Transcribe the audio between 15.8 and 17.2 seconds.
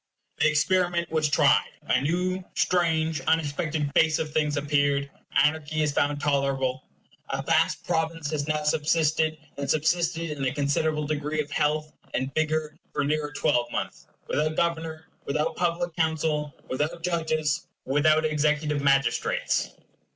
Council, without